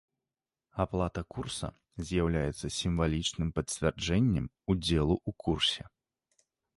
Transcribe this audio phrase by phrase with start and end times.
[0.83, 1.67] Аплата курса
[2.07, 5.83] з'яўляецца сімвалічным пацвярджэннем удзелу ў курсе.